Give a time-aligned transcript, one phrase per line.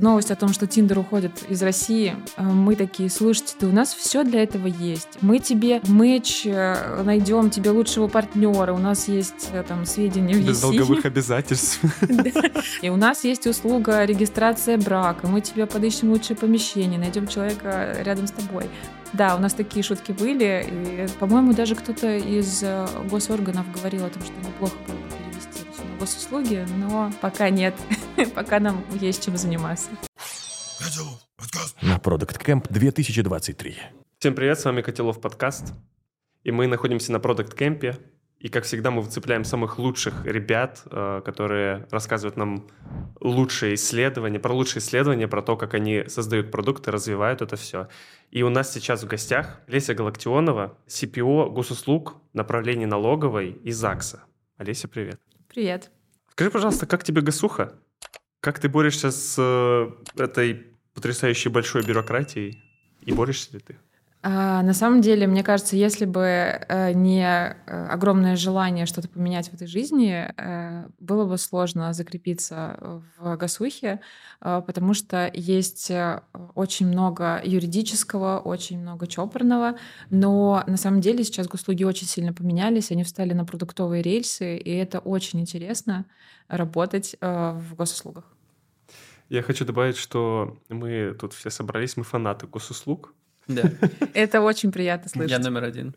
[0.00, 3.92] Новость о том, что Тиндер уходит из России, э, мы такие, слушайте, ты у нас
[3.92, 5.18] все для этого есть.
[5.20, 10.46] Мы тебе мэч э, найдем, тебе лучшего партнера, у нас есть э, там сведения в
[10.46, 11.80] Без долговых обязательств.
[12.82, 18.26] И у нас есть услуга регистрация брака, мы тебе подыщем лучшее помещение, найдем человека рядом
[18.26, 18.70] с тобой.
[19.12, 20.66] Да, у нас такие шутки были.
[20.70, 22.64] И, по-моему, даже кто-то из
[23.10, 25.19] госорганов говорил о том, что неплохо было
[26.00, 27.74] госуслуги, но пока нет.
[28.34, 29.90] пока нам есть чем заниматься.
[31.82, 33.76] На Product Camp 2023.
[34.18, 35.74] Всем привет, с вами Котелов подкаст.
[36.42, 38.00] И мы находимся на Product Camp.
[38.38, 42.68] И, как всегда, мы выцепляем самых лучших ребят, э, которые рассказывают нам
[43.20, 47.88] лучшие исследования, про лучшие исследования, про то, как они создают продукты, развивают это все.
[48.30, 54.22] И у нас сейчас в гостях Леся Галактионова, CPO госуслуг направления налоговой и ЗАГСа.
[54.56, 55.20] Олеся, привет.
[55.50, 55.90] Привет.
[56.28, 57.74] Скажи, пожалуйста, как тебе гасуха?
[58.38, 59.90] Как ты борешься с э,
[60.22, 62.62] этой потрясающей большой бюрократией?
[63.04, 63.76] И борешься ли ты?
[64.22, 69.48] А, на самом деле, мне кажется, если бы э, не э, огромное желание что-то поменять
[69.48, 74.00] в этой жизни, э, было бы сложно закрепиться в Гасухе,
[74.42, 76.20] э, потому что есть э,
[76.54, 79.78] очень много юридического, очень много чопорного,
[80.10, 84.70] но на самом деле сейчас госуслуги очень сильно поменялись, они встали на продуктовые рельсы, и
[84.70, 86.04] это очень интересно
[86.46, 88.24] работать э, в госуслугах.
[89.30, 93.14] Я хочу добавить, что мы тут все собрались, мы фанаты госуслуг.
[93.48, 93.62] Да.
[94.14, 95.30] Это очень приятно слышать.
[95.30, 95.96] Я номер один.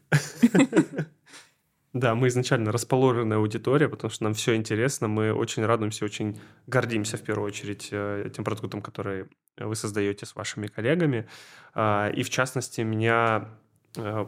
[1.94, 7.18] Да, мы изначально расположенная аудитория, потому что нам все интересно, мы очень радуемся, очень гордимся
[7.18, 9.26] в первую очередь э, тем продуктом, который
[9.58, 11.28] вы создаете с вашими коллегами.
[11.76, 13.50] А, и в частности, меня
[13.96, 14.26] э,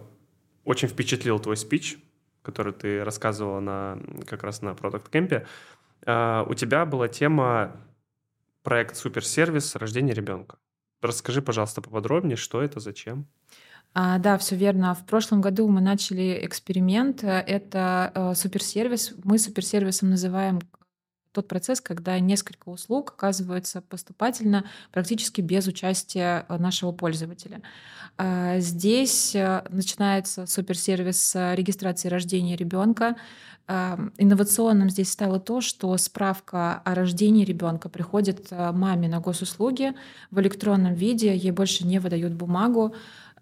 [0.64, 1.98] очень впечатлил твой спич,
[2.44, 5.48] который ты рассказывала на, как раз на Product Camp.
[6.06, 7.76] А, у тебя была тема
[8.62, 10.58] проект суперсервис рождения ребенка.
[11.02, 13.28] Расскажи, пожалуйста, поподробнее, что это, зачем?
[13.94, 14.94] А, да, все верно.
[14.94, 17.24] В прошлом году мы начали эксперимент.
[17.24, 19.14] Это э, суперсервис.
[19.24, 20.60] Мы суперсервисом называем
[21.36, 27.62] тот процесс, когда несколько услуг оказываются поступательно практически без участия э, нашего пользователя.
[28.18, 33.16] А, здесь э, начинается суперсервис с регистрации рождения ребенка.
[33.68, 39.94] Инновационным здесь стало то, что справка о рождении ребенка приходит э, маме на госуслуги
[40.30, 42.94] в электронном виде, ей больше не выдают бумагу.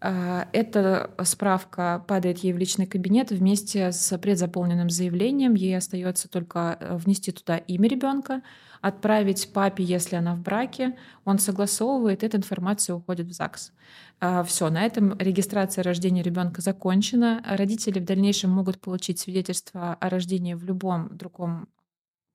[0.05, 5.53] А, эта справка падает ей в личный кабинет вместе с предзаполненным заявлением.
[5.53, 8.41] Ей остается только э, внести туда имя ребенка,
[8.81, 10.97] отправить папе, если она в браке.
[11.23, 13.71] Он согласовывает, эта информация уходит в ЗАГС.
[14.19, 17.41] А, Все, на этом регистрация рождения ребенка закончена.
[17.47, 21.69] Родители в дальнейшем могут получить свидетельство о рождении в любом другом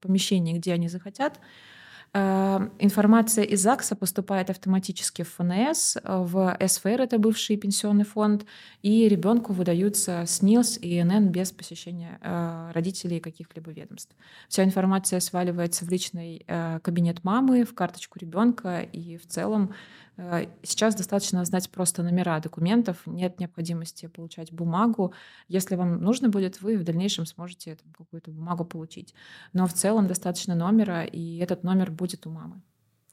[0.01, 1.39] помещении, где они захотят.
[2.15, 8.47] Эм, информация из ЗАГСа поступает автоматически в ФНС, в СФР, это бывший пенсионный фонд,
[8.83, 14.17] и ребенку выдаются СНИЛС и ИНН без посещения э, родителей каких-либо ведомств.
[14.49, 19.75] Вся информация сваливается в личный э, кабинет мамы, в карточку ребенка, и в целом
[20.63, 25.15] сейчас достаточно знать просто номера документов, нет необходимости получать бумагу.
[25.47, 29.15] Если вам нужно будет, вы в дальнейшем сможете какую-то бумагу получить.
[29.53, 32.61] Но в целом достаточно номера, и этот номер будет у мамы.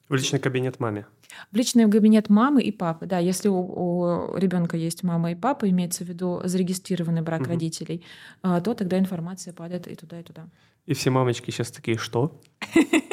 [0.09, 1.07] В личный кабинет маме.
[1.51, 3.19] В личный кабинет мамы и папы, да.
[3.19, 7.49] Если у, у ребенка есть мама и папа, имеется в виду зарегистрированный брак угу.
[7.49, 8.03] родителей,
[8.43, 10.47] э, то тогда информация падает и туда, и туда.
[10.85, 12.39] И все мамочки сейчас такие, что?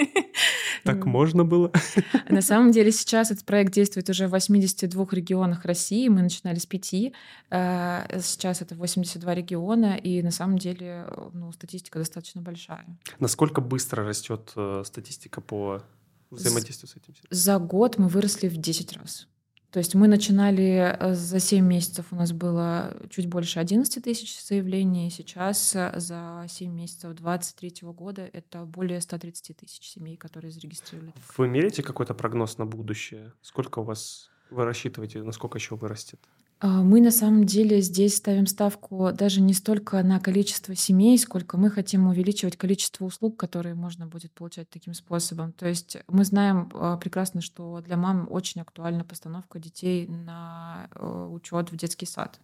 [0.94, 1.72] Так можно было?
[2.28, 6.08] На самом деле сейчас этот проект действует уже в 82 регионах России.
[6.08, 7.14] Мы начинали с пяти.
[7.50, 12.84] Э, сейчас это 82 региона, и на самом деле ну, статистика достаточно большая.
[13.18, 15.82] Насколько быстро растет э, статистика по
[16.30, 17.14] взаимодействию с этим?
[17.30, 19.28] За год мы выросли в 10 раз.
[19.72, 24.38] То есть мы начинали э, за 7 месяцев, у нас было чуть больше 11 тысяч
[24.44, 31.14] заявлений, сейчас э, за 7 месяцев 2023 года это более 130 тысяч семей, которые зарегистрировали.
[31.38, 33.32] Вы меряете какой-то прогноз на будущее?
[33.40, 36.20] Сколько у вас вы рассчитываете, насколько еще вырастет?
[36.64, 41.56] А, мы на самом деле здесь ставим ставку даже не столько на количество семей, сколько
[41.56, 45.52] мы хотим увеличивать количество услуг, которые можно будет получать таким способом.
[45.52, 51.28] То есть мы знаем а, прекрасно, что для мам очень актуальна постановка детей на э,
[51.32, 52.38] учет в детский сад.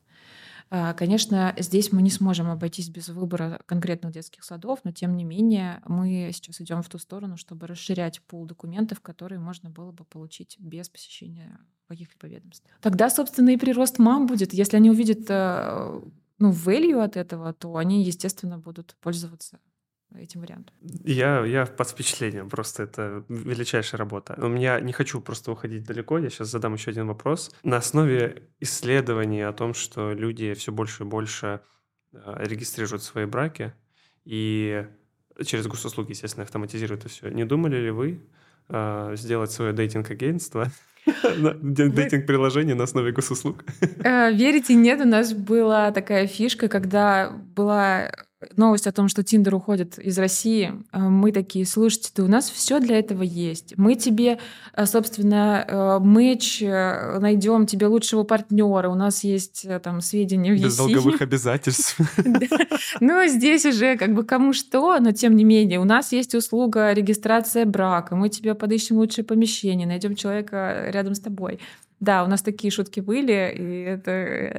[0.70, 5.24] А, конечно, здесь мы не сможем обойтись без выбора конкретных детских садов, но тем не
[5.24, 10.04] менее мы сейчас идем в ту сторону, чтобы расширять пул документов, которые можно было бы
[10.04, 12.68] получить без посещения каких-либо ведомств.
[12.82, 14.52] Тогда, собственно, и прирост мам будет.
[14.52, 16.00] Если они увидят э,
[16.38, 19.58] ну, value от этого, то они, естественно, будут пользоваться
[20.14, 20.75] этим вариантом.
[21.05, 24.34] Я, я под впечатлением, просто это величайшая работа.
[24.38, 27.55] У меня не хочу просто уходить далеко, я сейчас задам еще один вопрос.
[27.62, 31.60] На основе исследований о том, что люди все больше и больше
[32.12, 33.72] э, регистрируют свои браки
[34.25, 34.87] и
[35.44, 37.28] через госуслуги, естественно, автоматизируют это все.
[37.28, 38.20] Не думали ли вы
[38.69, 40.70] э, сделать свое дейтинг-агентство
[41.62, 43.64] Дейтинг-приложение на основе госуслуг.
[44.04, 48.11] Э, верите, нет, у нас была такая фишка, когда была
[48.58, 52.50] новость о том, что Тиндер уходит из России, э, мы такие, слушайте, ты у нас
[52.50, 53.75] все для этого есть.
[53.76, 54.38] Мы тебе,
[54.75, 58.88] э, собственно, мэч найдем тебе лучшего партнера.
[58.88, 61.99] У нас есть там сведения в Без долговых обязательств.
[63.00, 66.93] Ну, здесь уже как бы кому что, но тем не менее, у нас есть услуга
[66.93, 68.16] регистрация брака.
[68.16, 71.61] Мы тебе подыщем лучшее помещение, найдем человека рядом с тобой.
[72.00, 74.10] Да, у нас такие шутки были, и это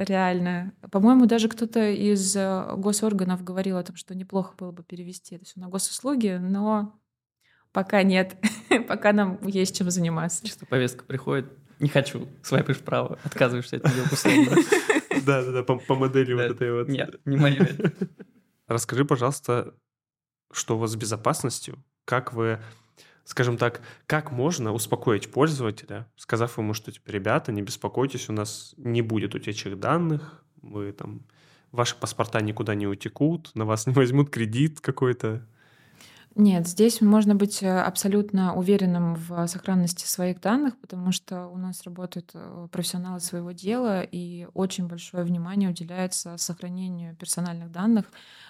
[0.04, 0.74] реально.
[0.92, 5.46] По-моему, даже кто-то из э, госорганов говорил о том, что неплохо было бы перевести это
[5.46, 7.00] все на госуслуги, но
[7.72, 8.36] пока нет.
[8.88, 10.46] пока нам есть чем заниматься.
[10.46, 11.50] Чисто повестка приходит,
[11.80, 14.58] не хочу, свайпаешь вправо, отказываешься от нее условно.
[15.26, 16.90] Да-да-да, по модели вот этой вот.
[16.90, 17.66] Нет, не мое.
[18.68, 19.76] Расскажи, пожалуйста,
[20.52, 21.84] что у вас с безопасностью?
[22.04, 22.60] Как вы
[23.30, 28.74] скажем так, как можно успокоить пользователя, сказав ему, что типа, ребята, не беспокойтесь, у нас
[28.78, 31.22] не будет утечек данных, вы там,
[31.72, 35.46] ваши паспорта никуда не утекут, на вас не возьмут кредит какой-то.
[36.42, 41.84] Нет, здесь можно быть э, абсолютно уверенным в сохранности своих данных, потому что у нас
[41.84, 48.06] работают э, профессионалы своего дела, и очень большое внимание уделяется сохранению персональных данных.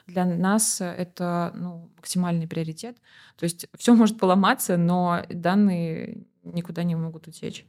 [0.06, 2.96] Для нас это ну, максимальный приоритет.
[3.38, 7.66] То есть все может поломаться, но данные никуда не могут утечь.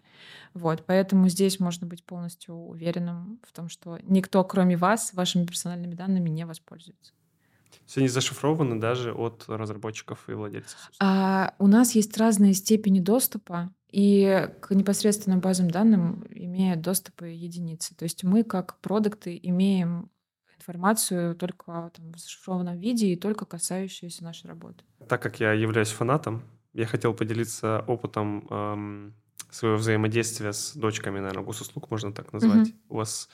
[0.53, 5.95] Вот, поэтому здесь можно быть полностью уверенным в том, что никто, кроме вас, вашими персональными
[5.95, 7.15] данными не воспользуется.
[7.91, 10.79] Все не зашифрованы даже от разработчиков и владельцев.
[11.01, 17.97] А, у нас есть разные степени доступа, и к непосредственным базам данным имеют доступы единицы.
[17.97, 20.09] То есть мы как продукты имеем
[20.57, 24.85] информацию только там, в зашифрованном виде и только касающуюся нашей работы.
[25.09, 29.15] Так как я являюсь фанатом, я хотел поделиться опытом эм,
[29.51, 32.69] своего взаимодействия с дочками, наверное, госуслуг можно так назвать.
[32.69, 32.79] Угу.
[32.91, 33.29] У вас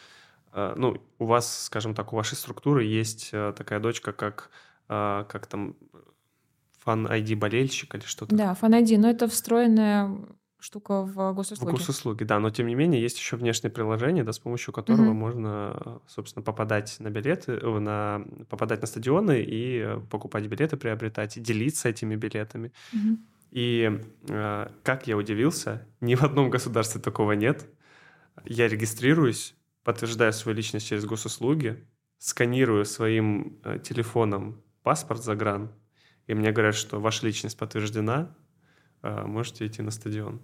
[0.76, 4.50] ну, у вас, скажем так, у вашей структуры есть э, такая дочка, как,
[4.88, 5.76] э, как там
[6.78, 8.34] фан ID болельщик или что-то.
[8.34, 10.16] Да, фан ID, но это встроенная
[10.58, 11.70] штука в госуслуги.
[11.70, 15.10] В госуслуги, да, но тем не менее есть еще внешнее приложение, да, с помощью которого
[15.10, 15.14] угу.
[15.14, 21.88] можно, собственно, попадать на билеты, на попадать на стадионы и покупать билеты, приобретать и делиться
[21.88, 22.72] этими билетами.
[22.92, 23.18] Угу.
[23.50, 27.66] И э, как я удивился, ни в одном государстве такого нет.
[28.44, 29.55] Я регистрируюсь,
[29.86, 31.86] подтверждаю свою личность через госуслуги,
[32.18, 35.70] сканирую своим э, телефоном паспорт загран,
[36.26, 38.34] и мне говорят, что ваша личность подтверждена,
[39.02, 40.42] э, можете идти на стадион.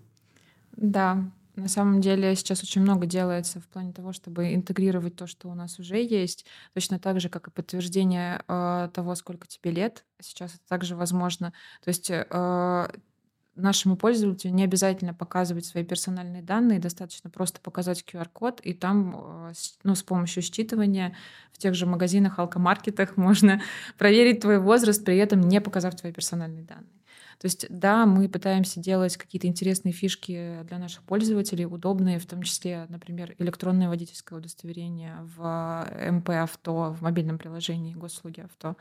[0.77, 5.49] Да, на самом деле сейчас очень много делается в плане того, чтобы интегрировать то, что
[5.49, 10.05] у нас уже есть, точно так же, как и подтверждение э, того, сколько тебе лет.
[10.21, 11.53] Сейчас это также возможно.
[11.83, 12.89] То есть э,
[13.55, 19.53] нашему пользователю не обязательно показывать свои персональные данные, достаточно просто показать QR-код, и там э,
[19.85, 21.15] ну, с помощью считывания
[21.53, 23.61] в тех же магазинах, алкомаркетах можно
[23.99, 27.03] проверить твой возраст, при этом не показав твои персональные данные.
[27.39, 32.43] То есть, да, мы пытаемся делать какие-то интересные фишки для наших пользователей, удобные, в том
[32.43, 38.77] числе, например, электронное водительское удостоверение в МП авто, в мобильном приложении госуслуги авто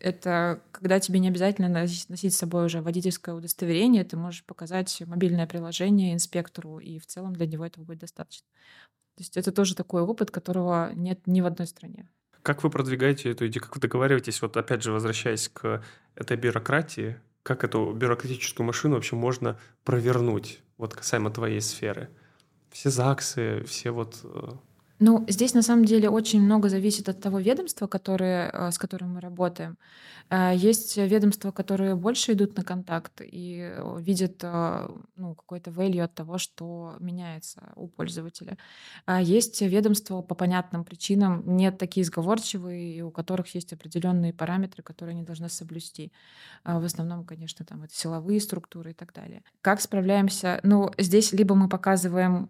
[0.00, 5.46] это когда тебе не обязательно носить с собой уже водительское удостоверение, ты можешь показать мобильное
[5.46, 8.46] приложение инспектору, и в целом для него этого будет достаточно.
[9.16, 12.08] То есть это тоже такой опыт, которого нет ни в одной стране.
[12.42, 17.20] Как вы продвигаете эту идею, как вы договариваетесь, вот опять же, возвращаясь к этой бюрократии,
[17.42, 22.08] как эту бюрократическую машину вообще можно провернуть, вот касаемо твоей сферы?
[22.70, 24.52] Все ЗАГСы, все вот э,
[25.02, 29.14] ну, здесь на самом деле очень много зависит от того ведомства, которое, э, с которым
[29.14, 29.78] мы работаем.
[30.28, 34.42] Э, есть ведомства, которые больше идут на контакт и э, видят
[35.16, 38.58] ну, какой-то value от того, что меняется у пользователя.
[39.20, 45.22] Есть ведомства по понятным причинам не такие сговорчивые, у которых есть определенные параметры, которые они
[45.22, 46.12] должны соблюсти.
[46.64, 49.42] В основном, конечно, там это силовые структуры и так далее.
[49.62, 50.60] Как справляемся?
[50.62, 52.48] Ну, здесь либо мы показываем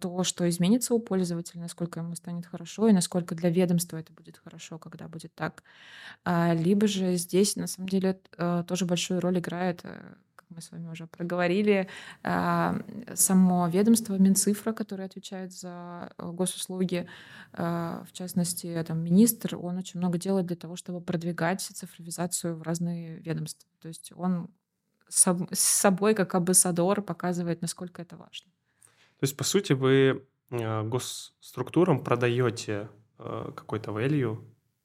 [0.00, 4.12] то, что изменится у пользователя, насколько насколько ему станет хорошо и насколько для ведомства это
[4.12, 5.62] будет хорошо, когда будет так.
[6.24, 10.60] А, либо же здесь, на самом деле, э, тоже большую роль играет, э, как мы
[10.60, 11.88] с вами уже проговорили.
[12.22, 12.74] А,
[13.14, 17.06] само ведомство Минцифра, которое отвечает за э, госуслуги,
[17.52, 22.62] а, в частности, там, министр, он очень много делает для того, чтобы продвигать цифровизацию в
[22.62, 23.68] разные ведомства.
[23.80, 24.48] То есть он
[25.08, 28.50] с собой, как амбассадор, показывает, насколько это важно.
[29.20, 32.88] То есть, по сути, вы госструктурам продаете
[33.18, 34.38] э, какой-то value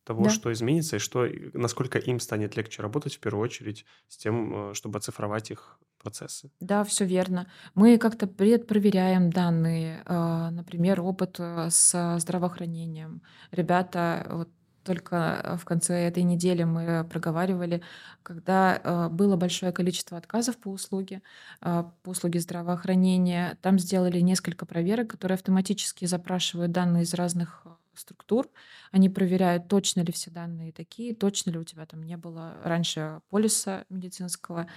[0.04, 0.30] того, да.
[0.30, 4.74] что изменится, и что, насколько им станет легче работать в первую очередь с тем, э,
[4.74, 6.52] чтобы оцифровать их процессы.
[6.60, 7.50] Да, все верно.
[7.76, 13.22] Мы как-то предпроверяем данные, например, опыт с здравоохранением.
[13.52, 14.50] Ребята, вот
[14.84, 17.82] только э, в конце этой недели мы проговаривали,
[18.24, 21.22] когда э, было большое количество отказов по услуге,
[21.62, 23.58] э, по услуге здравоохранения.
[23.62, 27.66] Там сделали несколько проверок, которые автоматически запрашивают данные из разных
[28.00, 28.48] структур.
[28.92, 33.22] Они проверяют, точно ли все данные такие, точно ли у тебя там не было раньше
[33.30, 34.68] полиса медицинского.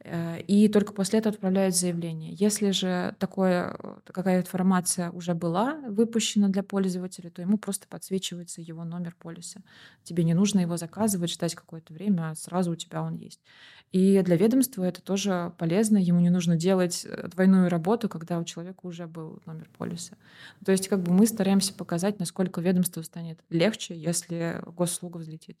[0.00, 2.32] Э, и только после этого отправляют заявление.
[2.32, 3.76] Если же такое,
[4.06, 9.60] какая информация уже была выпущена для пользователя, то ему просто подсвечивается его номер полиса.
[10.02, 13.40] Тебе не нужно его заказывать, ждать какое-то время, а сразу у тебя он есть.
[13.94, 15.98] И для ведомства это тоже полезно.
[15.98, 20.16] Ему не нужно делать э, двойную работу, когда у человека уже был номер полиса.
[20.64, 25.58] То есть как бы мы стараемся показать, насколько ведомству станет легче, если госуслуга взлетит.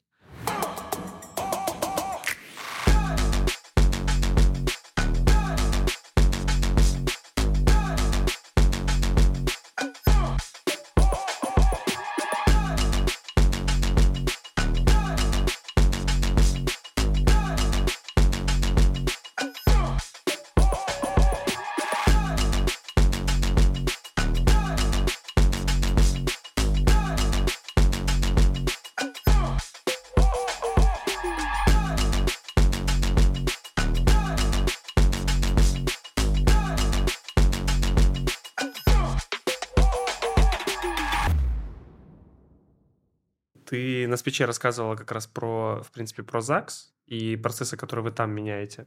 [43.74, 48.12] Ты на спиче рассказывала как раз про, в принципе, про ЗАГС и процессы, которые вы
[48.12, 48.86] там меняете.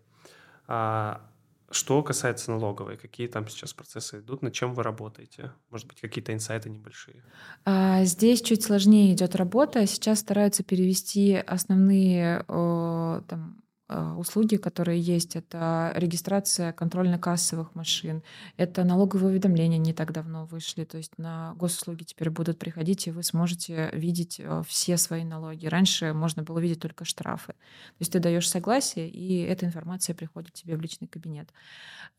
[0.65, 1.29] А
[1.69, 5.51] что касается налоговой, какие там сейчас процессы идут, над чем вы работаете?
[5.71, 7.21] Может быть, какие-то инсайты небольшие?
[7.65, 9.85] А, здесь чуть сложнее идет работа.
[9.85, 15.35] Сейчас стараются перевести основные там, услуги, которые есть.
[15.35, 18.21] Это регистрация контрольно-кассовых машин,
[18.57, 20.83] это налоговые уведомления не так давно вышли.
[20.83, 25.67] То есть на госуслуги теперь будут приходить, и вы сможете видеть э, все свои налоги.
[25.67, 27.53] Раньше можно было видеть только штрафы.
[27.53, 31.49] То есть ты даешь согласие, и эта информация приходит тебе в личный кабинет.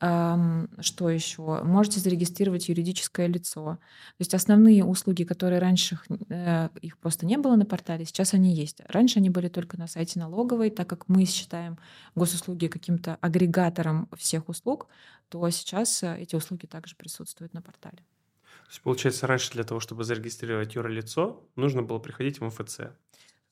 [0.01, 1.63] Что еще?
[1.65, 3.79] Можете зарегистрировать юридическое лицо.
[4.17, 5.99] То есть основные услуги, которые раньше
[6.29, 8.81] э, их просто не было на портале, сейчас они есть.
[8.89, 11.79] Раньше они были только на сайте налоговой, так как мы считаем считаем
[12.15, 14.87] госуслуги каким-то агрегатором всех услуг,
[15.29, 17.97] то сейчас э, эти услуги также присутствуют на портале.
[17.97, 22.81] То есть, получается, раньше для того, чтобы зарегистрировать юрлицо, нужно было приходить в МФЦ.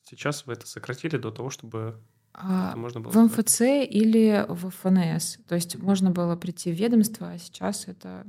[0.03, 1.99] Сейчас вы это сократили до того, чтобы
[2.33, 5.37] а, можно было в МФЦ или в ФНС.
[5.47, 8.25] То есть можно было прийти в ведомство, а сейчас это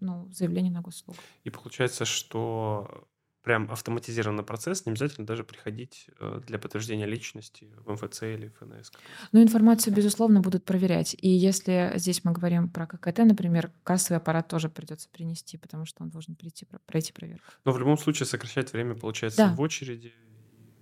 [0.00, 1.18] ну, заявление на госуслугу.
[1.44, 3.06] И получается, что
[3.42, 8.92] прям автоматизированный процесс, не обязательно даже приходить э, для подтверждения личности в МФЦ или ФНС.
[9.32, 11.16] Ну, информацию, безусловно, будут проверять.
[11.18, 16.02] И если здесь мы говорим про ККТ, например, кассовый аппарат тоже придется принести, потому что
[16.02, 17.44] он должен прийти, пройти проверку.
[17.64, 19.54] Но в любом случае сокращать время, получается, да.
[19.54, 20.12] в очереди.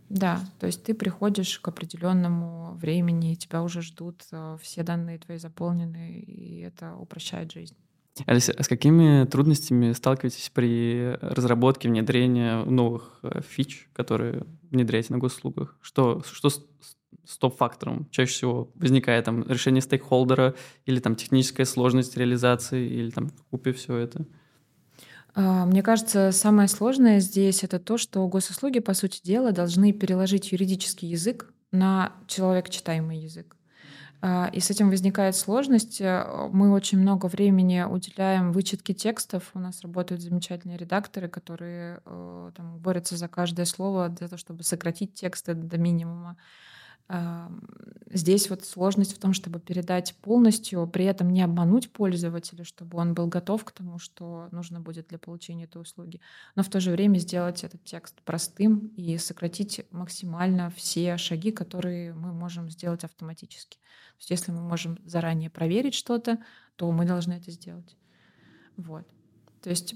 [0.09, 5.37] Да, то есть ты приходишь к определенному времени, тебя уже ждут, э, все данные твои
[5.37, 7.77] заполнены, и это упрощает жизнь.
[8.27, 15.19] Алиса, а с какими трудностями сталкиваетесь при разработке, внедрении новых э, фич, которые внедряете на
[15.19, 15.77] госуслугах?
[15.81, 16.51] Что, что
[17.25, 19.27] стоп-фактором чаще всего возникает?
[19.27, 20.55] Там решение стейкхолдера
[20.87, 24.27] или там техническая сложность реализации или там в купе все это?
[25.35, 30.53] А, мне кажется, самое сложное здесь это то, что госуслуги, по сути дела, должны переложить
[30.53, 33.58] юридический язык на человек-читаемый язык.
[34.21, 36.01] А, и с этим возникает сложность.
[36.01, 39.51] Э, мы очень много времени уделяем вычетке текстов.
[39.55, 44.65] У нас работают замечательные редакторы, которые э, там, борются за каждое слово для того, чтобы
[44.65, 46.37] сократить тексты до минимума.
[48.11, 53.15] Здесь вот сложность в том, чтобы передать полностью, при этом не обмануть пользователя, чтобы он
[53.15, 56.21] был готов к тому, что нужно будет для получения этой услуги,
[56.55, 62.15] но в то же время сделать этот текст простым и сократить максимально все шаги, которые
[62.15, 63.77] мы можем сделать автоматически.
[63.77, 66.39] То есть если мы можем заранее проверить что-то,
[66.77, 67.97] то мы должны это сделать.
[68.77, 69.07] Вот.
[69.63, 69.95] То есть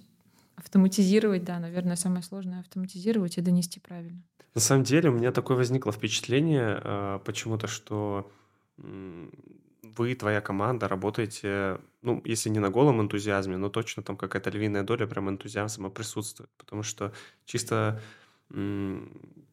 [0.57, 4.23] автоматизировать, да, наверное, самое сложное автоматизировать и донести правильно.
[4.55, 8.31] На самом деле у меня такое возникло впечатление э, почему-то, что
[8.77, 14.83] вы, твоя команда работаете, ну, если не на голом энтузиазме, но точно там какая-то львиная
[14.83, 16.51] доля прям энтузиазма присутствует.
[16.57, 17.13] Потому что
[17.45, 18.01] чисто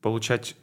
[0.01, 0.57] получать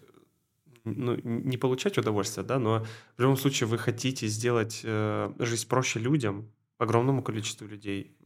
[0.84, 5.98] ну, не получать удовольствие, да, но в любом случае вы хотите сделать э, жизнь проще
[5.98, 8.16] людям, огромному количеству людей.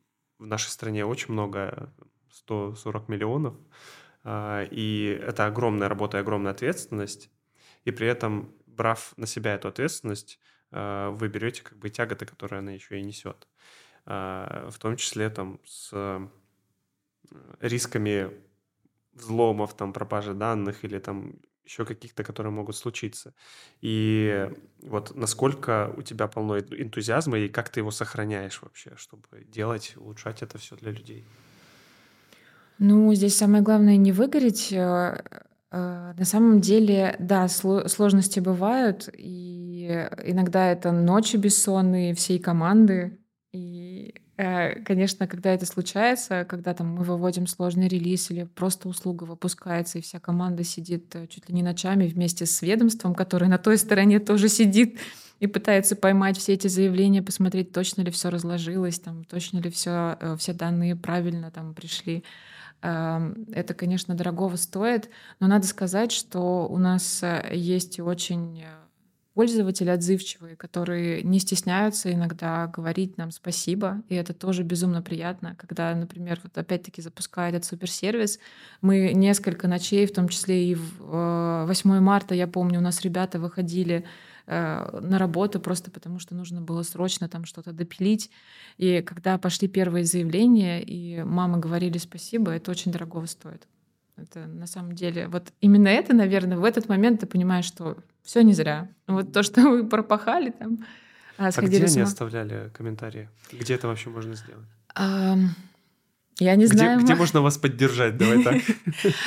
[0.40, 1.92] В нашей стране очень много,
[2.30, 3.54] 140 миллионов,
[4.24, 7.30] э, и это огромная работа и огромная ответственность,
[7.84, 12.60] и при этом, брав на себя эту ответственность, э, вы берете как бы тяготы, которые
[12.60, 13.48] она еще и несет.
[14.06, 15.92] Э, в том числе там с
[17.60, 18.30] рисками
[19.12, 21.34] взломов, там, пропажи данных или там
[21.70, 23.32] еще каких-то, которые могут случиться.
[23.80, 24.50] И
[24.82, 30.42] вот насколько у тебя полно энтузиазма и как ты его сохраняешь вообще, чтобы делать, улучшать
[30.42, 31.24] это все для людей?
[32.78, 34.72] Ну, здесь самое главное не выгореть.
[34.72, 35.22] Э,
[35.70, 43.18] э, на самом деле, да, сложности бывают, и иногда это ночи бессонные всей команды,
[44.84, 50.02] конечно, когда это случается, когда там мы выводим сложный релиз или просто услуга выпускается, и
[50.02, 54.18] вся команда сидит э, чуть ли не ночами вместе с ведомством, которое на той стороне
[54.20, 54.98] тоже сидит
[55.40, 60.16] и пытается поймать все эти заявления, посмотреть, точно ли все разложилось, там, точно ли все,
[60.20, 62.24] э, все данные правильно там пришли.
[62.82, 68.64] Эм, это, конечно, дорогого стоит, но надо сказать, что у нас есть очень
[69.34, 75.94] пользователи отзывчивые, которые не стесняются иногда говорить нам спасибо, и это тоже безумно приятно, когда,
[75.94, 78.38] например, вот опять-таки запуская этот суперсервис,
[78.80, 83.02] мы несколько ночей, в том числе и в 8 э, марта, я помню, у нас
[83.02, 84.04] ребята выходили
[84.46, 88.30] э, на работу просто потому, что нужно было срочно там что-то допилить.
[88.78, 93.66] И когда пошли первые заявления, и мамы говорили спасибо, это очень дорого стоит.
[94.22, 98.42] Это на самом деле, вот именно это, наверное, в этот момент ты понимаешь, что все
[98.42, 98.88] не зря.
[99.06, 100.84] Вот то, что вы пропахали там,
[101.38, 103.28] а, а где они оставляли комментарии?
[103.52, 104.66] Где это вообще можно сделать?
[106.40, 107.00] Я не где, знаю.
[107.00, 108.16] Где можно вас поддержать?
[108.16, 108.56] Давай так.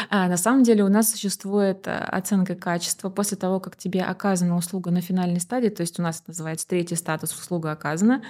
[0.10, 4.58] А, на самом деле у нас существует э, оценка качества после того, как тебе оказана
[4.58, 8.24] услуга на финальной стадии, то есть у нас называется третий статус «услуга оказана».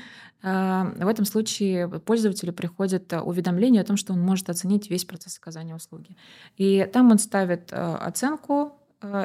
[0.45, 5.05] А, в этом случае пользователю приходит э, уведомление о том, что он может оценить весь
[5.05, 6.17] процесс оказания услуги.
[6.57, 8.73] И там он ставит э, оценку,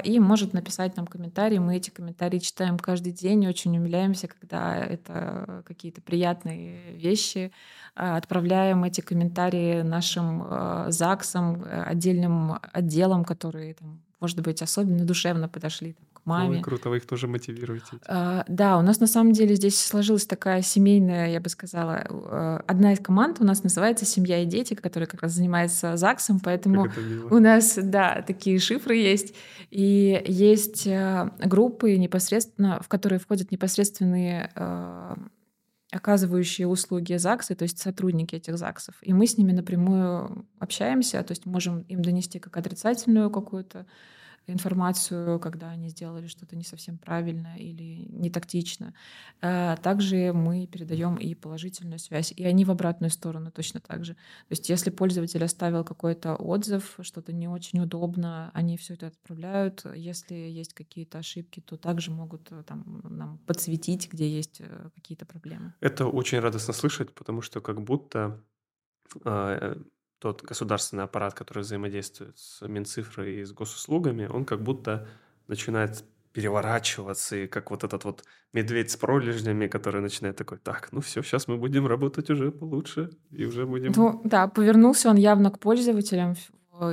[0.04, 1.58] и может написать нам комментарии.
[1.58, 7.52] Мы эти комментарии читаем каждый день, очень умиляемся, когда это какие-то приятные вещи.
[7.94, 15.48] А, отправляем эти комментарии нашим а, ЗАГСам, отдельным отделам, которые, там, может быть, особенно душевно
[15.48, 16.58] подошли там, маме.
[16.58, 17.86] Ой, круто, вы их тоже мотивируете.
[18.06, 22.60] А, да, у нас на самом деле здесь сложилась такая семейная, я бы сказала, э,
[22.66, 26.88] одна из команд у нас называется «Семья и дети», которая как раз занимается ЗАГСом, поэтому
[27.30, 29.34] у нас, да, такие шифры есть.
[29.70, 34.50] И есть э, группы непосредственно, в которые входят непосредственные
[35.90, 38.96] оказывающие услуги ЗАГСы, то есть сотрудники этих ЗАГСов.
[39.00, 43.86] И мы с ними напрямую общаемся, то есть можем им донести как отрицательную какую-то
[44.52, 48.94] информацию, когда они сделали что-то не совсем правильно или не тактично.
[49.40, 54.14] А также мы передаем и положительную связь, и они в обратную сторону точно так же.
[54.14, 59.84] То есть если пользователь оставил какой-то отзыв, что-то не очень удобно, они все это отправляют.
[59.94, 65.26] Если есть какие-то ошибки, то также могут э, там, нам подсветить, где есть э, какие-то
[65.26, 65.74] проблемы.
[65.80, 68.42] Это очень радостно слышать, потому что как будто
[69.24, 69.80] а,
[70.18, 75.08] тот государственный аппарат, который взаимодействует с Минцифрой и с госуслугами, он как будто
[75.46, 81.00] начинает переворачиваться, и как вот этот вот медведь с пролежнями, который начинает такой, так, ну
[81.00, 83.92] все, сейчас мы будем работать уже получше, и уже будем...
[83.96, 86.36] Ну, да, повернулся он явно к пользователям,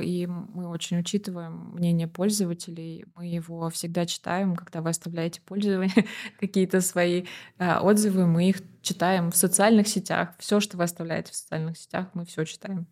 [0.02, 3.04] и мы очень учитываем мнение пользователей.
[3.14, 6.06] Мы его всегда читаем, когда вы оставляете пользования,
[6.40, 7.26] какие-то свои
[7.58, 10.30] э, отзывы, мы их читаем в социальных сетях.
[10.38, 12.86] Все, что вы оставляете в социальных сетях, мы все читаем.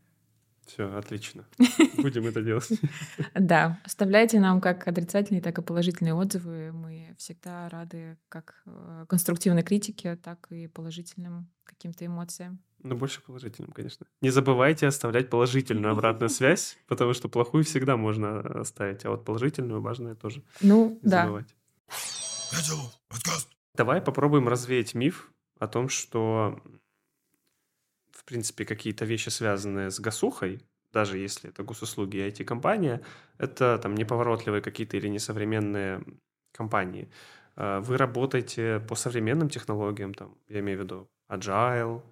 [0.66, 1.44] Все, отлично.
[1.98, 2.68] Будем это делать.
[3.34, 6.72] Да, оставляйте нам как отрицательные, так и положительные отзывы.
[6.72, 12.60] Мы всегда рады как э, конструктивной критике, так и положительным каким-то эмоциям.
[12.82, 14.06] Ну, больше положительным, конечно.
[14.20, 19.80] Не забывайте оставлять положительную обратную связь, потому что плохую всегда можно оставить, а вот положительную
[19.80, 21.24] важно тоже ну, не да.
[21.24, 21.54] забывать.
[23.74, 26.60] Давай попробуем развеять миф о том, что
[28.24, 33.02] в принципе, какие-то вещи, связанные с гасухой, даже если это госуслуги и IT-компания,
[33.36, 36.02] это там неповоротливые какие-то или несовременные
[36.52, 37.10] компании.
[37.56, 42.02] А, вы работаете по современным технологиям, там, я имею в виду Agile,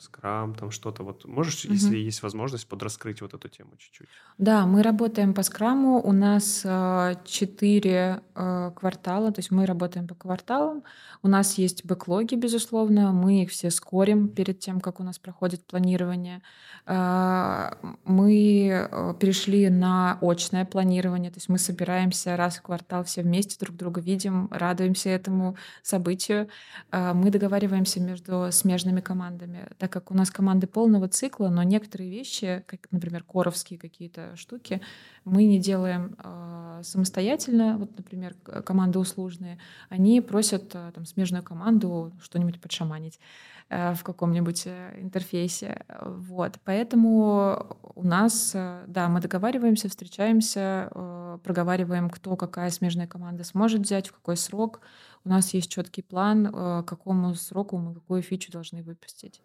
[0.00, 1.02] скрам, там что-то.
[1.02, 1.74] Вот можешь, угу.
[1.74, 4.08] если есть возможность, подраскрыть вот эту тему чуть-чуть?
[4.38, 6.00] Да, мы работаем по скраму.
[6.00, 10.82] У нас э, четыре э, квартала, то есть мы работаем по кварталам.
[11.22, 13.12] У нас есть бэклоги, безусловно.
[13.12, 16.42] Мы их все скорим перед тем, как у нас проходит планирование.
[16.86, 17.72] Э,
[18.04, 23.76] мы перешли на очное планирование, то есть мы собираемся раз в квартал все вместе, друг
[23.76, 26.48] друга видим, радуемся этому событию.
[26.92, 32.64] Мы договариваемся между смежными командами, так как у нас команды полного цикла, но некоторые вещи,
[32.66, 34.80] как, например, коровские какие-то штуки,
[35.24, 37.76] мы не делаем э, самостоятельно.
[37.76, 43.20] Вот, например, команды услужные, они просят э, там, смежную команду что-нибудь подшаманить
[43.68, 45.84] э, в каком-нибудь э, интерфейсе.
[46.00, 46.58] Вот.
[46.64, 53.82] Поэтому у нас, э, да, мы договариваемся, встречаемся, э, проговариваем, кто какая смежная команда сможет
[53.82, 54.80] взять, в какой срок.
[55.24, 59.42] У нас есть четкий план, э, к какому сроку мы какую фичу должны выпустить.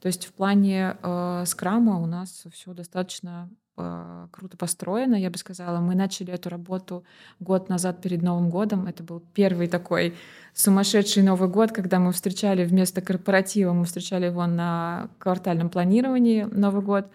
[0.00, 5.38] То есть в плане э, скрама у нас все достаточно э, круто построено, я бы
[5.38, 5.80] сказала.
[5.80, 7.04] Мы начали эту работу
[7.40, 8.86] год назад перед Новым годом.
[8.86, 10.14] Это был первый такой
[10.54, 16.82] сумасшедший Новый год, когда мы встречали вместо корпоратива, мы встречали его на квартальном планировании Новый
[16.82, 17.06] год.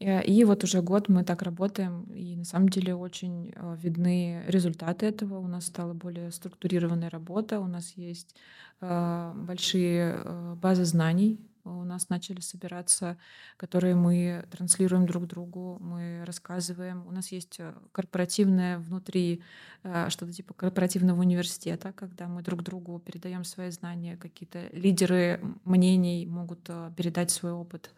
[0.00, 4.42] Э, и вот уже год мы так работаем, и на самом деле очень э, видны
[4.46, 5.38] результаты этого.
[5.38, 8.36] У нас стала более структурированная работа, у нас есть
[8.80, 13.18] э, большие базы знаний у нас начали собираться,
[13.56, 17.04] которые мы транслируем друг другу, мы рассказываем.
[17.08, 17.58] У нас есть
[17.90, 19.42] корпоративное внутри,
[19.82, 26.70] что-то типа корпоративного университета, когда мы друг другу передаем свои знания, какие-то лидеры мнений могут
[26.96, 27.90] передать свой опыт.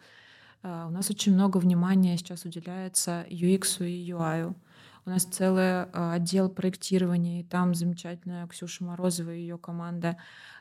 [0.61, 4.53] У нас очень много внимания сейчас уделяется UX и UI.
[5.05, 10.17] У нас целый отдел проектирования, и там замечательная Ксюша Морозова и ее команда,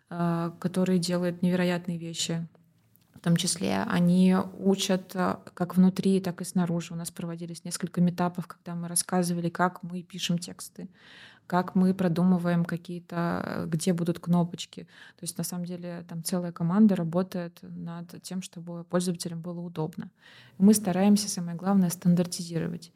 [0.09, 2.47] которые делают невероятные вещи
[3.15, 3.83] в том числе.
[3.89, 5.13] Они учат
[5.55, 6.95] как внутри, так и снаружи.
[6.95, 10.89] У нас проводились несколько метапов, когда мы рассказывали, как мы пишем тексты,
[11.49, 14.83] как мы продумываем какие-то, где будут кнопочки.
[15.17, 20.11] То есть на самом деле там целая команда работает над тем, чтобы пользователям было удобно.
[20.59, 22.93] Мы стараемся, самое главное, стандартизировать.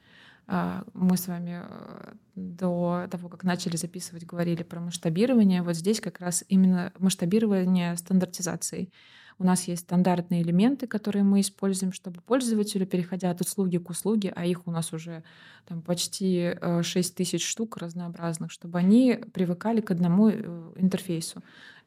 [0.46, 5.62] А, мы с вами э, до того, как начали записывать, говорили про масштабирование.
[5.62, 8.92] Вот здесь как раз именно масштабирование стандартизацией.
[9.38, 14.32] У нас есть стандартные элементы, которые мы используем, чтобы пользователю, переходя от услуги к услуге,
[14.34, 15.22] а их у нас уже
[15.66, 21.42] там, почти 6 э, тысяч штук разнообразных, чтобы они привыкали к одному э, интерфейсу.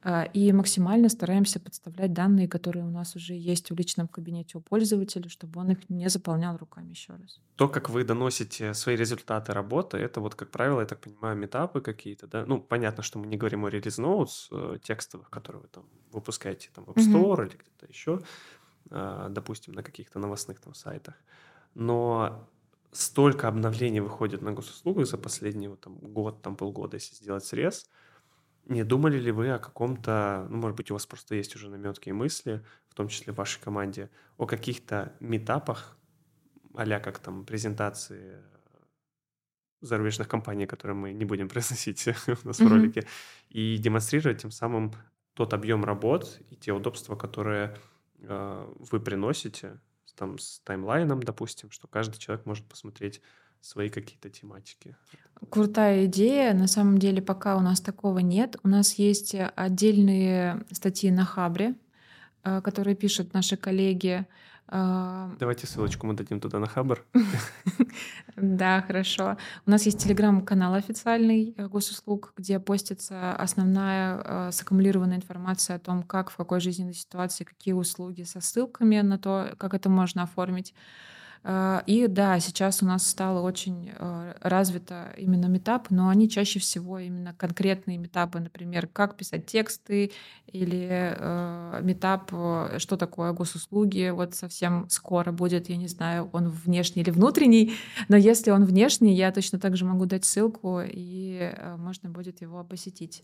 [0.07, 4.61] А, и максимально стараемся подставлять данные, которые у нас уже есть в личном кабинете у
[4.61, 7.41] пользователя, чтобы он их не заполнял руками еще раз.
[7.55, 11.81] То, как вы доносите свои результаты работы, это вот, как правило, я так понимаю, метапы
[11.81, 12.45] какие-то, да?
[12.45, 16.69] Ну, понятно, что мы не говорим о релиз ноутс э, текстовых, которые вы там выпускаете
[16.75, 17.47] там в App Store mm-hmm.
[17.47, 18.21] или где-то еще,
[18.91, 21.15] э, допустим, на каких-то новостных там сайтах.
[21.73, 22.47] Но
[22.91, 27.89] столько обновлений выходит на госуслугах за последний вот, там, год, там, полгода, если сделать срез–
[28.65, 32.09] не думали ли вы о каком-то, ну, может быть, у вас просто есть уже наметки
[32.09, 35.97] и мысли, в том числе в вашей команде, о каких-то метапах,
[36.73, 38.41] а как там презентации
[39.81, 42.11] зарубежных компаний, которые мы не будем произносить у
[42.47, 42.65] нас mm-hmm.
[42.65, 43.07] в ролике,
[43.49, 44.93] и демонстрировать тем самым
[45.33, 47.77] тот объем работ и те удобства, которые
[48.19, 49.79] э, вы приносите,
[50.15, 53.21] там, с таймлайном, допустим, что каждый человек может посмотреть
[53.65, 54.95] свои какие-то тематики.
[55.49, 56.53] Крутая идея.
[56.53, 58.57] На самом деле пока у нас такого нет.
[58.63, 61.73] У нас есть отдельные статьи на Хабре,
[62.43, 64.27] э, которые пишут наши коллеги.
[64.67, 67.03] Э, Давайте ссылочку мы дадим туда на Хабр.
[68.35, 69.37] Да, хорошо.
[69.65, 76.29] У нас есть телеграм-канал официальный э, госуслуг, где постится основная саккумулированная информация о том, как,
[76.29, 80.73] в какой жизненной ситуации, какие услуги со ссылками на то, как это можно оформить.
[81.47, 86.57] А, и да, сейчас у нас стало очень а, развито именно метап, но они чаще
[86.57, 90.11] всего именно конкретные метапы, например, как писать тексты
[90.47, 92.29] или э, метап,
[92.77, 97.73] что такое госуслуги, вот совсем скоро будет, я не знаю, он внешний или внутренний,
[98.07, 102.63] но если он внешний, я точно так же могу дать ссылку, и можно будет его
[102.63, 103.21] посетить.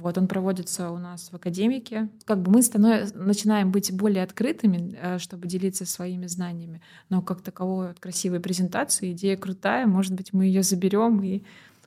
[0.00, 2.08] Вот, он проводится у нас в академике.
[2.26, 3.14] Как бы мы станов...
[3.14, 6.82] начинаем быть более открытыми, э, чтобы делиться своими знаниями.
[7.08, 11.42] Но как таковой красивой презентации, идея крутая, может быть, мы ее заберем и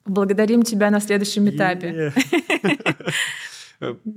[0.06, 2.13] благодарим тебя на следующем этапе.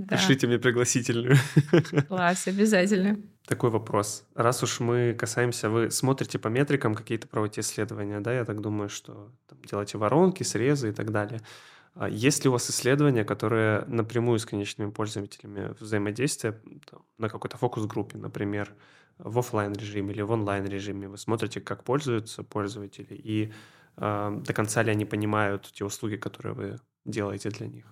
[0.09, 1.37] Пишите мне пригласительную.
[2.09, 3.19] Класс, обязательно.
[3.47, 4.25] Такой вопрос.
[4.35, 8.89] Раз уж мы касаемся, вы смотрите по метрикам какие-то проводите исследования, да, я так думаю,
[8.89, 9.31] что
[9.69, 11.41] делаете воронки, срезы и так далее.
[11.99, 17.57] А есть ли у вас исследования, которые напрямую с конечными пользователями взаимодействия там, на какой-то
[17.57, 18.75] фокус-группе, например,
[19.19, 21.09] в офлайн режиме или в онлайн режиме?
[21.09, 23.53] Вы смотрите, как пользуются пользователи и
[23.97, 27.85] э, до конца ли они понимают те услуги, которые вы делаете для них?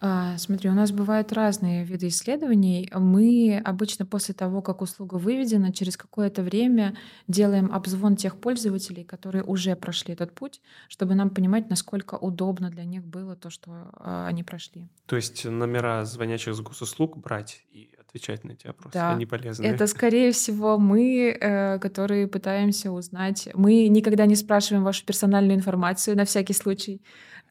[0.00, 2.90] А, смотри, у нас бывают разные виды исследований.
[2.94, 6.94] Мы обычно после того, как услуга выведена, через какое-то время
[7.28, 12.84] делаем обзвон тех пользователей, которые уже прошли этот путь, чтобы нам понимать, насколько удобно для
[12.84, 14.88] них было то, что а, они прошли.
[15.06, 19.64] То есть номера звонящих с госуслуг брать и отвечать на эти вопросы, Да, они полезны.
[19.64, 23.48] это скорее всего мы, э, которые пытаемся узнать.
[23.54, 27.02] Мы никогда не спрашиваем вашу персональную информацию на всякий случай.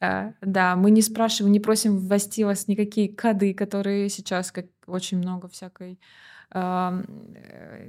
[0.03, 5.17] Э, да, мы не спрашиваем, не просим ввести вас никакие коды, которые сейчас, как очень
[5.17, 5.99] много всякой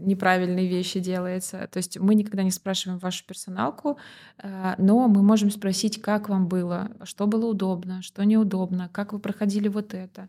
[0.01, 1.69] неправильные вещи делается.
[1.71, 3.99] То есть мы никогда не спрашиваем вашу персоналку,
[4.39, 9.19] э, но мы можем спросить, как вам было, что было удобно, что неудобно, как вы
[9.19, 10.29] проходили вот это.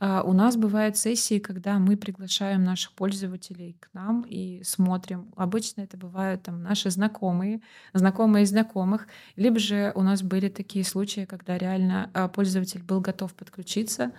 [0.00, 5.32] Э, у нас бывают сессии, когда мы приглашаем наших пользователей к нам и смотрим.
[5.36, 7.60] Обычно это бывают там наши знакомые,
[7.92, 13.34] знакомые знакомых, либо же у нас были такие случаи, когда реально э, пользователь был готов
[13.34, 14.12] подключиться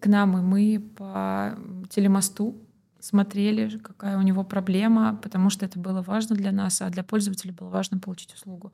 [0.00, 1.56] к нам, и мы по
[1.90, 2.56] телемосту
[3.00, 7.52] смотрели, какая у него проблема, потому что это было важно для нас, а для пользователя
[7.52, 8.72] было важно получить услугу.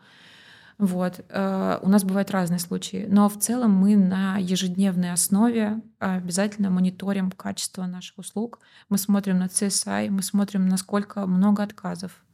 [0.78, 1.24] Вот.
[1.28, 7.30] Э, у нас бывают разные случаи, но в целом мы на ежедневной основе обязательно мониторим
[7.30, 8.58] качество наших услуг.
[8.88, 12.24] Мы смотрим на CSI, мы смотрим, насколько много отказов,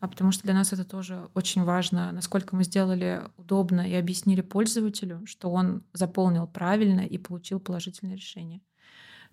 [0.00, 4.42] а потому что для нас это тоже очень важно, насколько мы сделали удобно и объяснили
[4.42, 8.60] пользователю, что он заполнил правильно и получил положительное решение.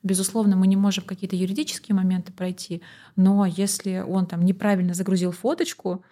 [0.06, 2.84] Безусловно, мы не можем какие-то юридические моменты пройти,
[3.16, 6.06] но если он там неправильно загрузил фоточку,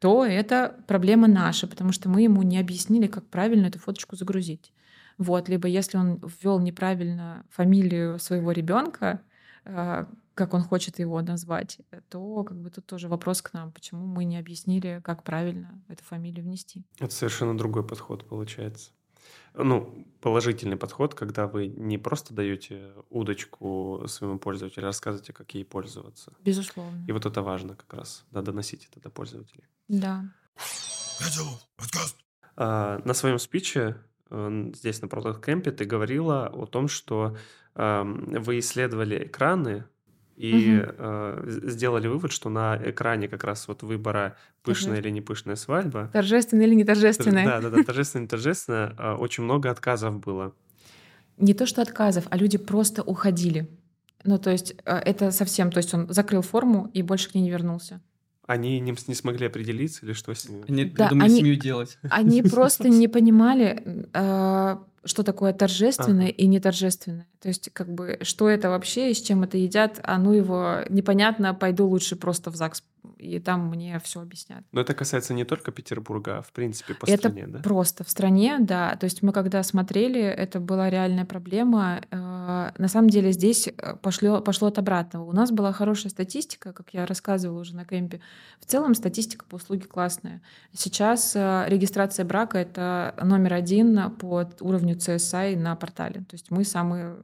[0.00, 4.72] то это проблема наша, потому что мы ему не объяснили, как правильно эту фоточку загрузить.
[5.16, 9.20] Вот, либо если он ввел неправильно фамилию своего ребенка,
[9.64, 11.78] а, как он хочет его назвать,
[12.08, 16.02] то как бы тут тоже вопрос к нам, почему мы не объяснили, как правильно эту
[16.02, 16.84] фамилию внести.
[16.98, 18.90] Это совершенно другой подход получается
[19.54, 25.64] ну, положительный подход, когда вы не просто даете удочку своему пользователю, а рассказываете, как ей
[25.64, 26.32] пользоваться.
[26.40, 27.04] Безусловно.
[27.08, 29.64] И вот это важно как раз, да, доносить это до пользователей.
[29.88, 30.24] Да.
[32.56, 33.96] А, на своем спиче
[34.30, 37.36] э, здесь на Product Camp ты говорила о том, что
[37.74, 39.84] э, вы исследовали экраны
[40.36, 40.92] и угу.
[40.98, 46.10] э, сделали вывод, что на экране как раз вот выбора пышная или не пышная свадьба.
[46.12, 47.46] Торжественная или не торжественная.
[47.46, 48.94] Да, да, да, торжественная, не торжественная.
[48.98, 50.52] Э, очень много отказов было.
[51.38, 53.68] Не то, что отказов, а люди просто уходили.
[54.24, 57.42] Ну, то есть э, это совсем, то есть он закрыл форму и больше к ней
[57.42, 58.02] не вернулся.
[58.46, 60.64] Они не, не смогли определиться или что с ними?
[60.68, 61.98] Они да, придумали они, семью делать.
[62.10, 67.26] Они просто не понимали, э, что такое торжественное и неторжественное.
[67.40, 70.80] То есть, как бы, что это вообще и с чем это едят, а ну его
[70.88, 72.82] непонятно, пойду лучше просто в ЗАГС,
[73.18, 74.64] и там мне все объяснят.
[74.72, 77.58] Но это касается не только Петербурга, а в принципе по это стране, да?
[77.60, 78.96] просто в стране, да.
[78.96, 82.00] То есть мы когда смотрели, это была реальная проблема.
[82.10, 85.24] Э, на самом деле здесь э, пошло, пошло от обратного.
[85.24, 88.20] У нас была хорошая статистика, как я рассказывала уже на кемпе.
[88.60, 90.42] В целом статистика по услуге классная.
[90.72, 96.20] Сейчас э, регистрация брака— это номер один по уровню CSI на портале.
[96.20, 97.16] То есть мы самые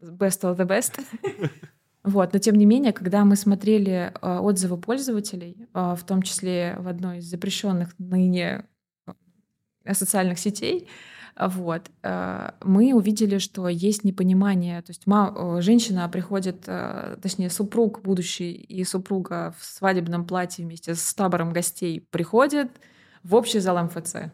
[0.00, 1.00] best of the best.
[2.06, 2.32] Вот.
[2.32, 6.86] Но тем не менее, когда мы смотрели э, отзывы пользователей, э, в том числе в
[6.86, 8.64] одной из запрещенных ныне
[9.84, 10.88] э, социальных сетей,
[11.38, 11.90] вот,
[12.64, 14.80] мы увидели, что есть непонимание.
[14.80, 15.02] То есть
[15.62, 22.70] женщина приходит, точнее, супруг будущий и супруга в свадебном платье вместе с табором гостей приходит
[23.22, 24.32] в общий зал МФЦ.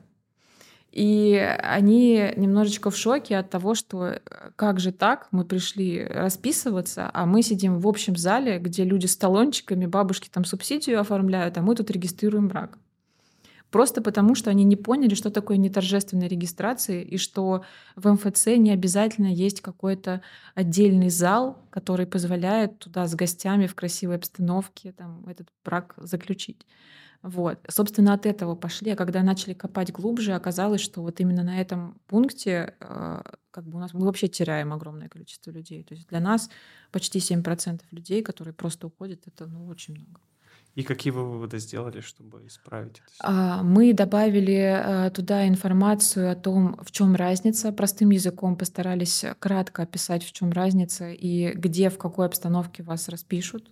[0.92, 4.20] И они немножечко в шоке от того, что э,
[4.57, 9.16] как же так, мы пришли расписываться, а мы сидим в общем зале, где люди с
[9.16, 12.76] талончиками, бабушки там субсидию оформляют, а мы тут регистрируем брак.
[13.70, 17.64] Просто потому, что они не поняли, что такое неторжественная регистрация, и что
[17.96, 20.20] в МФЦ не обязательно есть какой-то
[20.55, 26.66] отдельный зал, который позволяет туда с гостями в красивой обстановке там, этот брак заключить.
[27.22, 27.58] Вот.
[27.68, 28.90] Собственно, от этого пошли.
[28.90, 33.76] А когда начали копать глубже, оказалось, что вот именно на этом пункте э, как бы
[33.76, 35.85] у нас мы вообще теряем огромное количество людей.
[35.85, 36.50] То есть для нас
[36.90, 40.20] почти 7% людей, которые просто уходят, это ну, очень много.
[40.74, 43.12] И какие вы выводы сделали, чтобы исправить это?
[43.20, 47.72] А, мы добавили э, туда информацию о том, в чем разница.
[47.72, 53.70] Простым языком постарались кратко описать, в чем разница и где, в какой обстановке вас распишут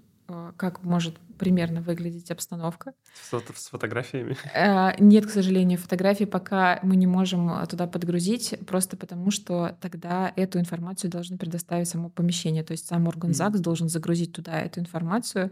[0.57, 2.93] как может примерно выглядеть обстановка.
[3.31, 4.37] С, фотографиями?
[4.55, 9.77] Э, нет, к сожалению, фотографий пока мы не можем э, туда подгрузить, просто потому что
[9.81, 12.63] тогда эту информацию должны предоставить само помещение.
[12.63, 13.63] То есть сам орган ЗАГС mm-hmm.
[13.63, 15.51] должен загрузить туда эту информацию.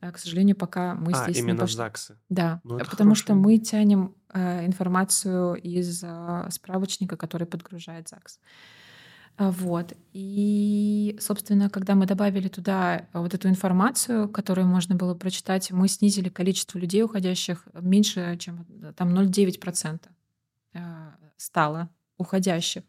[0.00, 1.76] К сожалению, пока мы а, здесь именно не пошли.
[1.76, 2.16] ЗАГСы?
[2.28, 6.04] Да, ну, потому что мы тянем информацию из
[6.50, 8.38] справочника, который подгружает ЗАГС.
[9.38, 9.92] А, вот.
[10.12, 16.28] И, собственно, когда мы добавили туда вот эту информацию, которую можно было прочитать, мы снизили
[16.28, 20.00] количество людей, уходящих меньше, чем там 0,9%
[20.74, 22.82] а, стало уходящих.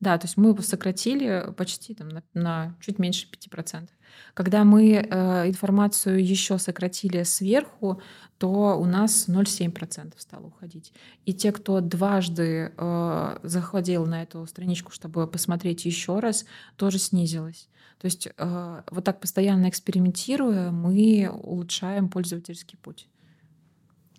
[0.00, 3.88] Да, то есть мы его сократили почти там, на, на чуть меньше 5%.
[4.32, 8.00] Когда мы э, информацию еще сократили сверху,
[8.38, 10.94] то у нас 0,7% стало уходить.
[11.26, 17.68] И те, кто дважды э, заходил на эту страничку, чтобы посмотреть еще раз, тоже снизилось.
[17.98, 23.06] То есть э, вот так постоянно экспериментируя, мы улучшаем пользовательский путь.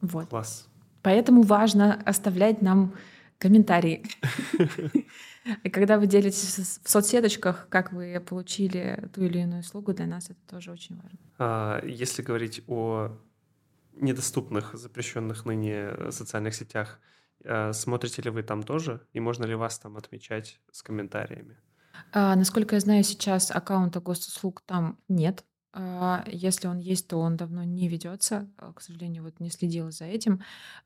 [0.02, 0.30] Вот.
[0.30, 0.67] Класс.
[1.02, 2.94] Поэтому важно оставлять нам
[3.39, 4.06] комментарии.
[5.63, 10.30] И когда вы делитесь в соцсеточках, как вы получили ту или иную услугу, для нас
[10.30, 11.19] это тоже очень важно.
[11.39, 13.17] А, если говорить о
[13.93, 16.99] недоступных, запрещенных ныне социальных сетях,
[17.43, 19.01] а, смотрите ли вы там тоже?
[19.13, 21.58] И можно ли вас там отмечать с комментариями?
[22.13, 25.43] А, насколько я знаю, сейчас аккаунта госуслуг там нет.
[25.73, 28.49] А, если он есть, то он давно не ведется.
[28.75, 30.41] К сожалению, вот не следила за этим.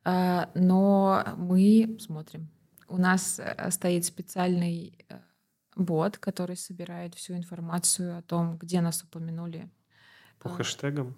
[0.06, 2.50] Но мы смотрим.
[2.88, 5.20] У нас э, стоит специальный э,
[5.76, 9.70] бот, который собирает всю информацию о том, где нас упомянули.
[10.40, 11.16] По а, хэштегам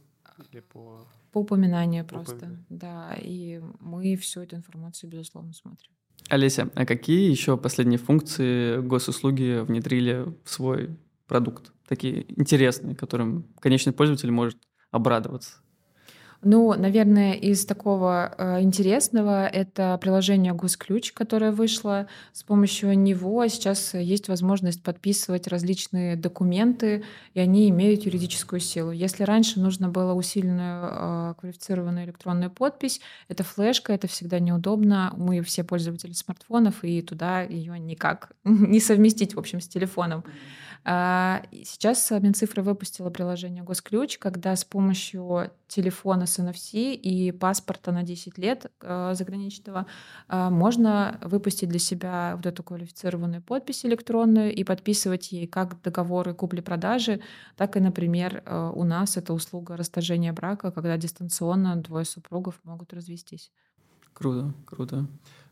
[0.52, 1.06] или по...
[1.32, 2.66] По упоминанию по просто, упоминанию.
[2.70, 3.16] да.
[3.20, 5.92] И мы всю эту информацию, безусловно, смотрим.
[6.30, 11.72] Олеся, а какие еще последние функции госуслуги внедрили в свой продукт?
[11.88, 14.58] Такие интересные, которым конечный пользователь может
[14.92, 15.58] обрадоваться?
[16.50, 22.08] Ну, наверное, из такого э, интересного это приложение Госключ, которое вышло.
[22.32, 28.92] С помощью него сейчас есть возможность подписывать различные документы, и они имеют юридическую силу.
[28.92, 35.14] Если раньше нужно было усиленную э, квалифицированную электронную подпись, это флешка, это всегда неудобно.
[35.18, 40.24] Мы все пользователи смартфонов, и туда ее никак не совместить, в общем, с телефоном.
[40.24, 40.30] А,
[40.88, 48.38] сейчас Минцифра выпустила приложение Госключ, когда с помощью телефона с NFC и паспорта на 10
[48.38, 49.86] лет э, заграничного
[50.30, 56.34] э, можно выпустить для себя вот эту квалифицированную подпись электронную и подписывать ей как договоры
[56.34, 57.20] купли-продажи,
[57.58, 62.94] так и, например, э, у нас это услуга расторжения брака, когда дистанционно двое супругов могут
[62.94, 63.52] развестись.
[64.14, 65.06] Круто, круто.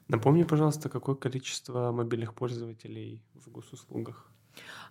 [0.07, 4.31] Напомни, пожалуйста, какое количество мобильных пользователей в госуслугах?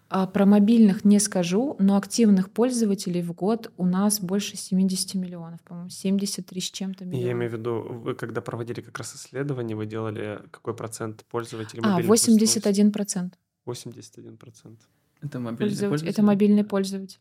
[0.08, 5.62] А про мобильных не скажу, но активных пользователей в год у нас больше 70 миллионов,
[5.62, 7.26] по-моему, 73 с чем-то миллионов.
[7.26, 11.80] Я имею в виду, вы когда проводили как раз исследование, вы делали какой процент пользователей
[11.82, 12.06] а, мобильных?
[12.06, 13.38] А, 81 процент.
[13.64, 14.80] 81 процент.
[15.22, 15.88] Это мобильный пользователь?
[15.88, 16.12] пользователь?
[16.12, 17.20] Это мобильный пользователь.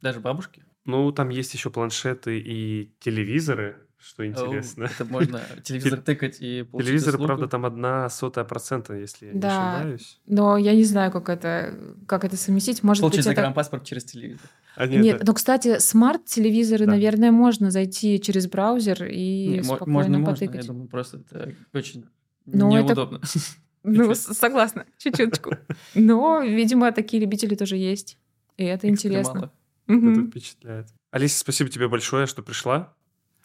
[0.00, 0.64] Даже бабушки?
[0.84, 4.84] Ну, там есть еще планшеты и телевизоры, что интересно.
[4.84, 7.26] это можно телевизор тыкать и получить Телевизор, услугу.
[7.26, 10.20] правда, там одна сотая процента, если я да, не ошибаюсь.
[10.26, 11.74] но я не знаю, как это,
[12.06, 12.82] как это совместить.
[12.82, 13.88] Может Получить быть, загранпаспорт это...
[13.90, 14.48] через телевизор.
[14.76, 15.26] А нет, нет это...
[15.26, 16.92] но, кстати, смарт-телевизоры, да.
[16.92, 20.54] наверное, можно зайти через браузер и не, спокойно можно, потыкать.
[20.54, 22.04] Можно, я думаю, просто это очень
[22.46, 23.16] но неудобно.
[23.16, 23.28] Это...
[23.84, 25.52] Ну, согласна, чуть-чуточку.
[25.94, 28.18] Но, видимо, такие любители тоже есть.
[28.56, 29.52] И это интересно.
[29.86, 30.88] Это впечатляет.
[31.10, 32.94] Алиса, спасибо тебе большое, что пришла.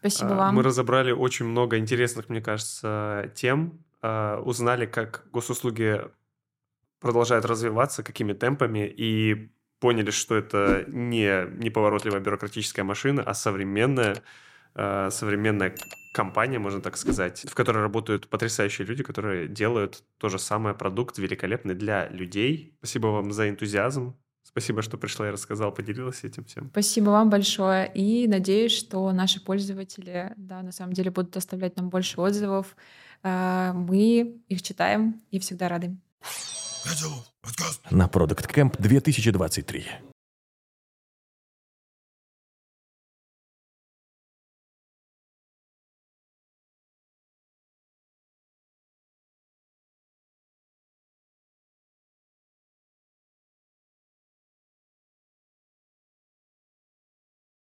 [0.04, 0.56] Спасибо а, вам.
[0.56, 3.80] Мы разобрали очень много интересных, мне кажется, тем.
[4.02, 6.02] А, узнали, как госуслуги
[7.00, 14.18] продолжают развиваться, какими темпами, и поняли, что это не неповоротливая бюрократическая машина, а современная,
[14.76, 15.74] а, современная
[16.14, 21.18] компания, можно так сказать, в которой работают потрясающие люди, которые делают то же самое продукт
[21.18, 22.76] великолепный для людей.
[22.80, 26.70] Спасибо вам за энтузиазм, Спасибо, что пришла и рассказала, поделилась этим всем.
[26.72, 27.92] Спасибо вам большое.
[27.94, 32.76] И надеюсь, что наши пользователи, да, на самом деле будут оставлять нам больше отзывов.
[33.24, 35.96] А, мы их читаем и всегда рады.
[37.90, 40.13] На Product Camp 2023.